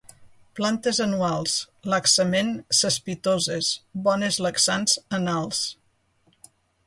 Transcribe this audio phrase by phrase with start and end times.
[0.59, 1.57] Plantes anuals,
[1.93, 3.69] laxament cespitoses,
[4.09, 5.61] bones laxants anals.